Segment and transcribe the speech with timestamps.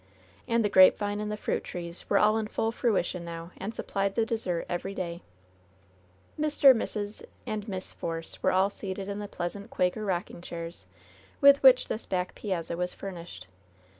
[0.47, 4.15] And the grapevine and the fruit trees were all in full fruition now, and supplied
[4.15, 5.21] the dessert every day,
[6.39, 7.21] Mr., Mrs.
[7.45, 10.87] and Miss Force were all seated in the pleas ant Quaker rocking chairs
[11.39, 13.45] with which this back piazza was furnished.